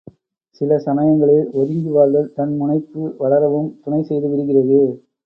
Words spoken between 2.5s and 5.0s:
முனைப்பு வளரவும் துணை செய்து விடுகிறது.